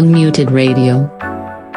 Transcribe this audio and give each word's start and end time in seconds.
Unmuted 0.00 0.50
Radio. 0.50 1.12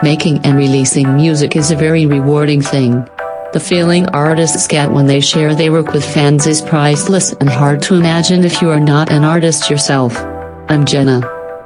Making 0.02 0.38
and 0.46 0.56
releasing 0.56 1.14
music 1.14 1.58
is 1.58 1.72
a 1.72 1.76
very 1.76 2.06
rewarding 2.06 2.62
thing. 2.62 3.06
The 3.52 3.60
feeling 3.60 4.08
artists 4.16 4.66
get 4.66 4.90
when 4.90 5.08
they 5.08 5.20
share 5.20 5.54
their 5.54 5.74
work 5.74 5.92
with 5.92 6.06
fans 6.06 6.48
is 6.48 6.62
priceless 6.62 7.34
and 7.34 7.50
hard 7.50 7.82
to 7.82 7.96
imagine 7.96 8.46
if 8.46 8.62
you 8.62 8.70
are 8.70 8.80
not 8.80 9.12
an 9.12 9.26
artist 9.26 9.70
yourself. 9.70 10.16
I'm 10.70 10.86
Jenna. 10.86 11.20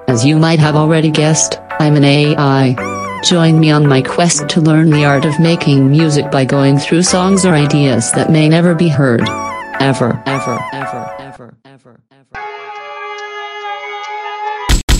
As 0.07 0.25
you 0.25 0.39
might 0.39 0.57
have 0.57 0.75
already 0.75 1.11
guessed, 1.11 1.59
I'm 1.79 1.95
an 1.95 2.03
AI. 2.03 3.21
Join 3.23 3.59
me 3.59 3.69
on 3.69 3.85
my 3.85 4.01
quest 4.01 4.49
to 4.49 4.59
learn 4.59 4.89
the 4.89 5.05
art 5.05 5.25
of 5.25 5.39
making 5.39 5.91
music 5.91 6.31
by 6.31 6.43
going 6.43 6.79
through 6.79 7.03
songs 7.03 7.45
or 7.45 7.53
ideas 7.53 8.11
that 8.13 8.31
may 8.31 8.49
never 8.49 8.73
be 8.73 8.87
heard. 8.87 9.21
Ever, 9.79 10.23
ever, 10.25 10.59
ever, 10.73 11.15
ever, 11.19 11.53
ever, 11.65 12.01
ever. 12.11 12.56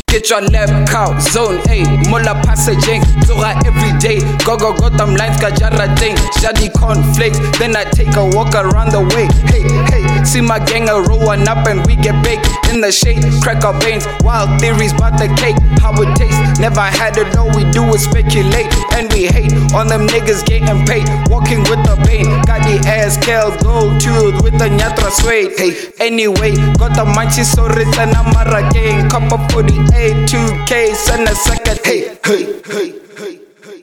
Get 0.08 0.30
your 0.30 0.40
lab 0.40 0.88
cow, 0.88 1.20
zone 1.20 1.60
A, 1.68 1.84
mola 2.10 2.32
passaging, 2.48 3.04
Zora 3.28 3.52
every 3.68 3.92
day. 4.00 4.24
Go 4.48 4.56
go 4.56 4.72
go 4.72 4.88
them 4.88 5.16
lines 5.16 5.36
ka 5.36 5.52
jara 5.52 5.84
ding, 6.00 6.16
shadi 6.40 6.72
cornflakes. 6.72 7.38
Then 7.60 7.76
I 7.76 7.84
take 7.84 8.16
a 8.16 8.24
walk 8.24 8.56
around 8.56 8.96
the 8.96 9.04
way. 9.04 9.28
Hey 9.52 9.68
hey, 9.92 10.07
see 10.26 10.42
my 10.42 10.60
gang 10.60 10.90
a 10.90 11.02
roll 11.02 11.26
one 11.26 11.48
up 11.48 11.68
and 11.68 11.86
we 11.86 11.96
get 11.96 12.16
baked 12.24 12.48
in 12.70 12.82
the 12.82 12.92
shade. 12.92 13.24
Crack 13.44 13.64
our 13.66 13.74
veins, 13.82 14.06
wild 14.22 14.60
theories 14.60 14.94
about 14.94 15.20
the 15.20 15.28
cake, 15.36 15.58
how 15.80 15.94
it 16.02 16.16
tastes. 16.16 16.60
Never 16.60 16.82
had 16.82 17.18
it, 17.18 17.36
all 17.36 17.50
we 17.56 17.70
do 17.72 17.84
is 17.94 18.04
speculate 18.04 18.72
and 18.94 19.12
we 19.14 19.26
hate 19.28 19.54
on 19.74 19.88
them 19.88 20.08
niggas 20.08 20.46
getting 20.46 20.86
paid. 20.86 21.08
Walking 21.30 21.60
with 21.70 21.84
the 21.86 21.96
pain, 22.08 22.26
got 22.44 22.64
the 22.64 22.80
ass 22.88 23.18
killed, 23.18 23.60
gold 23.64 24.00
tooth 24.00 24.42
with 24.44 24.58
the 24.58 24.70
nyatra 24.70 25.12
suede. 25.12 25.54
Hey, 25.58 25.92
anyway, 26.00 26.56
got 26.78 26.96
the 26.96 27.06
manchi 27.06 27.44
so 27.44 27.68
written 27.68 28.16
amara 28.16 28.70
gang, 28.72 29.10
cup 29.10 29.32
of 29.32 29.52
48, 29.52 30.30
2K, 30.30 30.96
send 30.96 31.28
a 31.28 31.36
second. 31.36 31.80
Hey, 31.84 32.18
hey, 32.26 32.62
hey, 32.66 32.94
hey, 33.18 33.42
hey. 33.64 33.82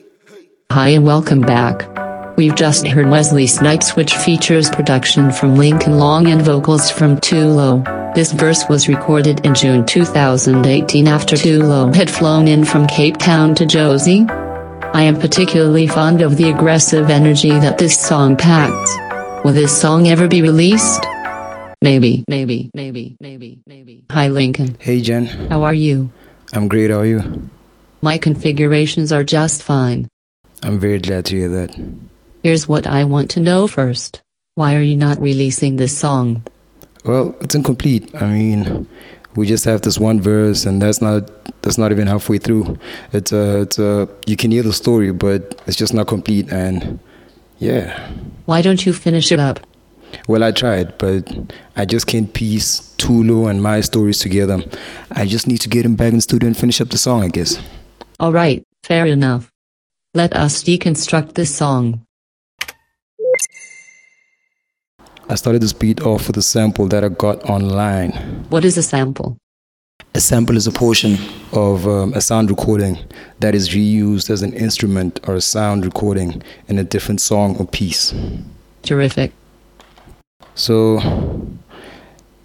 Hi 0.71 0.89
and 0.89 1.05
welcome 1.05 1.41
back. 1.41 2.04
We've 2.37 2.55
just 2.55 2.85
heard 2.85 3.09
Wesley 3.09 3.47
Snipes, 3.47 3.95
which 3.95 4.13
features 4.13 4.69
production 4.69 5.31
from 5.31 5.55
Lincoln 5.55 5.99
Long 5.99 6.27
and 6.27 6.41
vocals 6.41 6.91
from 6.91 7.15
Tulo. 7.17 7.81
This 8.13 8.33
verse 8.33 8.67
was 8.67 8.89
recorded 8.89 9.45
in 9.45 9.55
June 9.55 9.85
2018 9.85 11.07
after 11.07 11.37
Tulo 11.37 11.95
had 11.95 12.11
flown 12.11 12.49
in 12.49 12.65
from 12.65 12.87
Cape 12.87 13.15
Town 13.17 13.55
to 13.55 13.65
Jozi. 13.65 14.29
I 14.93 15.03
am 15.03 15.17
particularly 15.17 15.87
fond 15.87 16.21
of 16.21 16.35
the 16.35 16.49
aggressive 16.49 17.09
energy 17.09 17.51
that 17.51 17.77
this 17.77 17.97
song 17.97 18.35
packs. 18.35 19.45
Will 19.45 19.53
this 19.53 19.79
song 19.79 20.09
ever 20.09 20.27
be 20.27 20.41
released? 20.41 21.05
Maybe, 21.81 22.25
maybe, 22.27 22.69
maybe, 22.73 23.15
maybe, 23.21 23.61
maybe. 23.65 24.03
Hi 24.11 24.27
Lincoln, 24.27 24.75
Hey 24.79 24.99
Jen, 24.99 25.25
how 25.25 25.63
are 25.63 25.73
you? 25.73 26.11
I'm 26.51 26.67
great. 26.67 26.91
How 26.91 26.99
are 26.99 27.05
you? 27.05 27.49
My 28.01 28.17
configurations 28.17 29.13
are 29.13 29.23
just 29.23 29.63
fine. 29.63 30.09
I'm 30.63 30.79
very 30.79 30.99
glad 30.99 31.25
to 31.25 31.37
hear 31.37 31.49
that. 31.49 31.75
Here's 32.45 32.67
what 32.67 32.85
I 32.85 33.05
want 33.05 33.31
to 33.31 33.39
know 33.39 33.65
first. 33.65 34.21
Why 34.53 34.75
are 34.75 34.81
you 34.83 34.95
not 34.95 35.19
releasing 35.19 35.77
this 35.77 35.97
song? 35.97 36.43
Well, 37.03 37.35
it's 37.41 37.55
incomplete. 37.55 38.13
I 38.21 38.27
mean, 38.27 38.87
we 39.35 39.47
just 39.47 39.65
have 39.65 39.81
this 39.81 39.97
one 39.97 40.21
verse, 40.21 40.63
and 40.67 40.79
that's 40.79 41.01
not 41.01 41.27
that's 41.63 41.79
not 41.79 41.91
even 41.91 42.05
halfway 42.05 42.37
through. 42.37 42.77
It's 43.13 43.31
a 43.31 43.61
it's 43.61 43.79
a 43.79 44.07
you 44.27 44.37
can 44.37 44.51
hear 44.51 44.61
the 44.61 44.73
story, 44.73 45.11
but 45.11 45.59
it's 45.65 45.75
just 45.75 45.91
not 45.91 46.05
complete. 46.05 46.51
And 46.51 46.99
yeah, 47.57 48.11
Why 48.45 48.61
don't 48.61 48.85
you 48.85 48.93
finish 48.93 49.31
it 49.31 49.39
up? 49.39 49.59
well, 50.27 50.43
I 50.43 50.51
tried, 50.51 50.99
but 50.99 51.27
I 51.75 51.85
just 51.85 52.05
can't 52.05 52.31
piece 52.31 52.93
Tulo 52.97 53.49
and 53.49 53.63
my 53.63 53.81
stories 53.81 54.19
together. 54.19 54.61
I 55.09 55.25
just 55.25 55.47
need 55.47 55.61
to 55.61 55.69
get 55.69 55.83
him 55.83 55.95
back 55.95 56.09
in 56.09 56.17
the 56.17 56.21
studio 56.21 56.45
and 56.45 56.55
finish 56.55 56.79
up 56.79 56.89
the 56.89 56.99
song, 56.99 57.23
I 57.23 57.29
guess. 57.29 57.57
Alright, 58.21 58.61
fair 58.83 59.07
enough. 59.07 59.51
Let 60.13 60.35
us 60.35 60.63
deconstruct 60.63 61.33
this 61.33 61.49
song. 61.53 62.04
I 65.27 65.35
started 65.35 65.63
this 65.63 65.73
beat 65.73 66.01
off 66.01 66.27
with 66.27 66.37
a 66.37 66.43
sample 66.43 66.87
that 66.89 67.03
I 67.03 67.09
got 67.09 67.49
online. 67.49 68.11
What 68.49 68.63
is 68.63 68.77
a 68.77 68.83
sample? 68.83 69.37
A 70.13 70.19
sample 70.19 70.55
is 70.55 70.67
a 70.67 70.71
portion 70.71 71.17
of 71.51 71.87
um, 71.87 72.13
a 72.13 72.21
sound 72.21 72.51
recording 72.51 72.99
that 73.39 73.55
is 73.55 73.69
reused 73.69 74.29
as 74.29 74.43
an 74.43 74.53
instrument 74.53 75.19
or 75.27 75.33
a 75.33 75.41
sound 75.41 75.83
recording 75.83 76.43
in 76.67 76.77
a 76.77 76.83
different 76.83 77.21
song 77.21 77.57
or 77.57 77.65
piece. 77.65 78.13
Terrific. 78.83 79.31
So, 80.53 80.99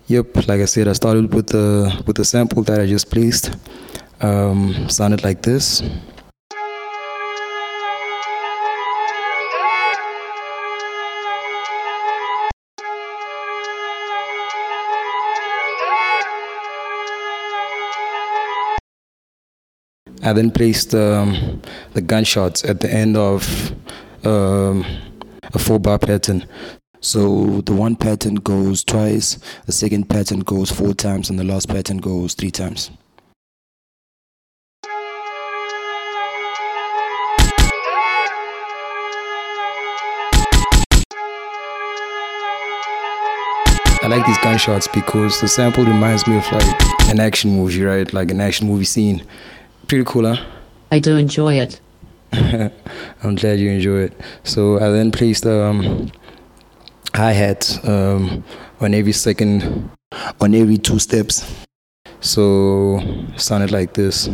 yep, 0.07 0.35
like 0.49 0.61
I 0.61 0.65
said, 0.65 0.89
I 0.89 0.95
started 0.95 1.35
with 1.35 1.49
the 1.49 2.03
with 2.07 2.17
the 2.17 2.25
sample 2.25 2.63
that 2.63 2.81
I 2.81 2.87
just 2.87 3.11
placed. 3.11 3.57
Um, 4.23 4.89
sounded 4.89 5.23
like 5.23 5.43
this. 5.43 5.83
I 20.31 20.33
then 20.33 20.53
placed 20.53 20.95
um, 20.95 21.61
the 21.95 22.01
gunshots 22.01 22.63
at 22.65 22.79
the 22.79 22.89
end 22.89 23.17
of 23.17 23.73
um, 24.25 24.85
a 25.43 25.59
four 25.59 25.81
bar 25.81 25.99
pattern. 25.99 26.47
So 27.01 27.63
the 27.63 27.73
one 27.73 27.97
pattern 27.97 28.37
goes 28.37 28.85
twice, 28.85 29.41
the 29.67 29.73
second 29.73 30.09
pattern 30.09 30.39
goes 30.41 30.71
four 30.71 30.95
times, 30.95 31.31
and 31.31 31.37
the 31.37 31.43
last 31.43 31.69
pattern 31.69 31.97
goes 31.97 32.35
three 32.35 32.53
times. 32.53 32.93
I 44.03 44.07
like 44.07 44.25
these 44.25 44.39
gunshots 44.39 44.87
because 44.87 45.41
the 45.41 45.49
sample 45.49 45.85
reminds 45.85 46.29
me 46.29 46.37
of 46.37 46.53
like 46.53 46.83
an 47.11 47.19
action 47.19 47.51
movie, 47.51 47.83
right? 47.83 48.13
Like 48.13 48.31
an 48.31 48.41
action 48.41 48.69
movie 48.69 48.85
scene. 48.85 49.27
Pretty 49.91 50.05
cool, 50.05 50.33
huh? 50.33 50.41
I 50.93 51.01
do 51.01 51.17
enjoy 51.17 51.55
it. 51.59 51.81
I'm 52.33 53.35
glad 53.35 53.59
you 53.59 53.71
enjoy 53.71 54.03
it. 54.03 54.13
So 54.45 54.79
I 54.79 54.89
then 54.91 55.11
placed 55.11 55.45
um, 55.47 56.13
hi 57.13 57.33
hat 57.33 57.77
um, 57.83 58.45
on 58.81 58.95
every 58.95 59.11
second, 59.11 59.91
on 60.41 60.55
every 60.55 60.79
two 60.79 61.01
steps. 61.01 61.45
So 62.21 63.03
sounded 63.35 63.73
like 63.73 63.95
this. 63.95 64.29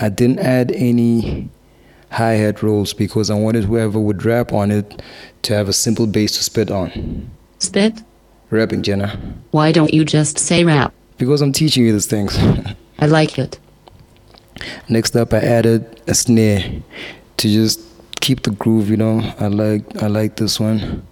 I 0.00 0.08
didn't 0.08 0.38
add 0.38 0.72
any 0.72 1.50
hi 2.14 2.34
hat 2.34 2.62
rolls 2.62 2.92
because 2.92 3.28
I 3.28 3.34
wanted 3.34 3.64
whoever 3.64 3.98
would 3.98 4.24
rap 4.24 4.52
on 4.52 4.70
it 4.70 5.02
to 5.42 5.54
have 5.54 5.68
a 5.68 5.72
simple 5.72 6.06
bass 6.06 6.36
to 6.36 6.44
spit 6.44 6.70
on. 6.70 7.28
Spit? 7.58 8.02
Rapping, 8.50 8.82
Jenna. 8.82 9.18
Why 9.50 9.72
don't 9.72 9.92
you 9.92 10.04
just 10.04 10.38
say 10.38 10.64
rap? 10.64 10.94
Because 11.18 11.42
I'm 11.42 11.52
teaching 11.52 11.84
you 11.84 11.92
these 11.92 12.06
things. 12.06 12.38
I 13.00 13.06
like 13.06 13.36
it. 13.36 13.58
Next 14.88 15.16
up, 15.16 15.32
I 15.34 15.38
added 15.38 16.00
a 16.06 16.14
snare 16.14 16.62
to 17.38 17.48
just 17.48 17.80
keep 18.20 18.42
the 18.42 18.52
groove. 18.52 18.90
You 18.90 18.96
know, 18.96 19.34
I 19.40 19.48
like 19.48 20.02
I 20.02 20.06
like 20.06 20.36
this 20.36 20.60
one. 20.60 21.04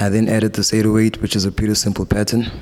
I 0.00 0.08
then 0.08 0.28
added 0.28 0.52
this 0.52 0.72
808, 0.72 1.20
which 1.20 1.34
is 1.34 1.44
a 1.44 1.50
pretty 1.50 1.74
simple 1.74 2.06
pattern. 2.06 2.52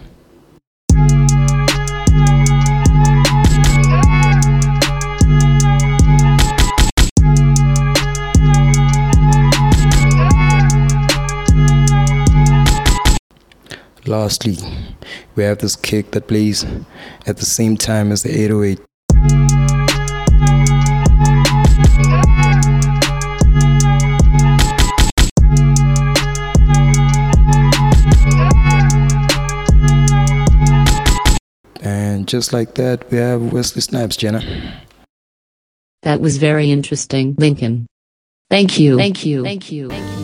Lastly, 14.07 14.57
we 15.35 15.43
have 15.43 15.59
this 15.59 15.77
kick 15.77 16.13
that 16.13 16.29
plays 16.29 16.65
at 17.27 17.37
the 17.37 17.45
same 17.45 17.77
time 17.77 18.13
as 18.13 18.23
the 18.23 18.31
808. 18.31 18.81
Just 32.27 32.53
like 32.53 32.75
that, 32.75 33.11
we 33.11 33.19
have 33.19 33.53
Wesley 33.53 33.81
Snipes, 33.81 34.17
Jenna. 34.17 34.43
That 36.03 36.21
was 36.21 36.39
very 36.39 36.71
interesting, 36.71 37.35
Lincoln. 37.39 37.87
Thank 38.51 38.79
you. 38.79 38.97
Thank 38.97 39.25
you. 39.25 39.43
Thank 39.43 39.73
you. 39.73 39.89
Thank 39.89 40.05
you. 40.05 40.17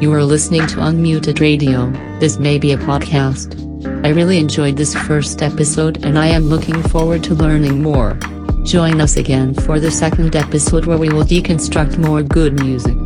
You 0.00 0.12
are 0.12 0.24
listening 0.24 0.66
to 0.66 0.76
Unmuted 0.76 1.40
Radio. 1.40 1.90
This 2.18 2.38
may 2.38 2.58
be 2.58 2.72
a 2.72 2.76
podcast. 2.76 3.60
I 4.04 4.10
really 4.10 4.38
enjoyed 4.38 4.76
this 4.76 4.94
first 4.94 5.42
episode 5.42 6.04
and 6.04 6.18
I 6.18 6.26
am 6.26 6.44
looking 6.44 6.82
forward 6.84 7.24
to 7.24 7.34
learning 7.34 7.82
more. 7.82 8.18
Join 8.64 9.00
us 9.00 9.16
again 9.16 9.54
for 9.54 9.80
the 9.80 9.90
second 9.90 10.36
episode 10.36 10.86
where 10.86 10.98
we 10.98 11.08
will 11.08 11.24
deconstruct 11.24 11.98
more 11.98 12.22
good 12.22 12.60
music. 12.60 12.96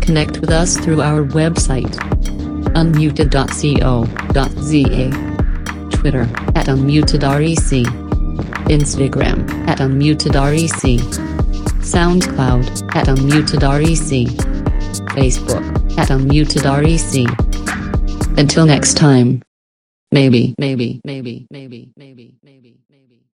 Connect 0.00 0.40
with 0.40 0.50
us 0.50 0.76
through 0.76 1.00
our 1.00 1.24
website 1.24 1.94
unmuted.co.za, 2.74 5.27
Twitter 5.98 6.22
at 6.54 6.66
unmutedrec, 6.66 7.84
Instagram 8.70 9.50
at 9.68 9.78
unmutedrec, 9.78 11.00
SoundCloud 11.82 12.94
at 12.94 13.08
unmutedrec, 13.08 14.28
Facebook 15.16 15.98
at 15.98 16.08
unmutedrec. 16.08 17.26
Until 18.38 18.64
next 18.64 18.96
time. 18.96 19.42
Maybe, 20.12 20.54
maybe, 20.56 21.00
maybe, 21.04 21.46
maybe, 21.50 21.90
maybe, 21.96 22.36
maybe, 22.44 22.78
maybe. 22.88 23.27